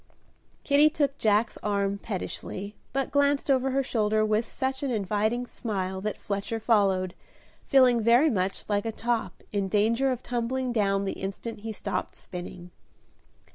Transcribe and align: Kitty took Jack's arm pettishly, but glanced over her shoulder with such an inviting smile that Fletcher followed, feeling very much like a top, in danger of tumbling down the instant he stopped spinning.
Kitty 0.63 0.89
took 0.89 1.19
Jack's 1.19 1.57
arm 1.61 1.99
pettishly, 1.99 2.73
but 2.91 3.11
glanced 3.11 3.51
over 3.51 3.69
her 3.69 3.83
shoulder 3.83 4.25
with 4.25 4.47
such 4.47 4.81
an 4.81 4.89
inviting 4.89 5.45
smile 5.45 6.01
that 6.01 6.17
Fletcher 6.17 6.59
followed, 6.59 7.13
feeling 7.67 8.01
very 8.01 8.31
much 8.31 8.67
like 8.67 8.87
a 8.87 8.91
top, 8.91 9.43
in 9.51 9.67
danger 9.67 10.11
of 10.11 10.23
tumbling 10.23 10.71
down 10.71 11.05
the 11.05 11.13
instant 11.21 11.59
he 11.59 11.71
stopped 11.71 12.15
spinning. 12.15 12.71